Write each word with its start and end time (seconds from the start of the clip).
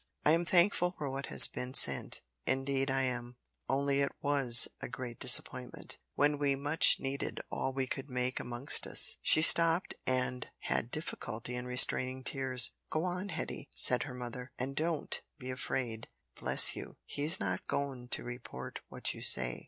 "I 0.25 0.31
am 0.31 0.45
thankful 0.45 0.95
for 0.97 1.11
what 1.11 1.27
has 1.27 1.47
been 1.47 1.75
sent 1.75 2.21
indeed 2.43 2.89
I 2.89 3.03
am 3.03 3.37
only 3.69 4.01
it 4.01 4.11
was 4.19 4.67
a 4.81 4.89
great 4.89 5.19
disappointment, 5.19 5.99
particularly 6.15 6.15
at 6.15 6.17
this 6.17 6.17
time, 6.17 6.39
when 6.39 6.39
we 6.39 6.53
so 6.55 6.61
much 6.63 6.99
needed 6.99 7.41
all 7.51 7.71
we 7.71 7.85
could 7.85 8.09
make 8.09 8.39
amongst 8.39 8.87
us." 8.87 9.17
She 9.21 9.43
stopped 9.43 9.93
and 10.07 10.47
had 10.61 10.89
difficulty 10.89 11.53
in 11.53 11.67
restraining 11.67 12.23
tears. 12.23 12.73
"Go 12.89 13.03
on, 13.03 13.29
Hetty," 13.29 13.69
said 13.75 14.01
her 14.05 14.15
mother, 14.15 14.51
"and 14.57 14.75
don't 14.75 15.21
be 15.37 15.51
afraid. 15.51 16.07
Bless 16.35 16.75
you, 16.75 16.97
he's 17.05 17.39
not 17.39 17.67
goin' 17.67 18.07
to 18.07 18.23
report 18.23 18.81
what 18.89 19.13
you 19.13 19.21
say." 19.21 19.59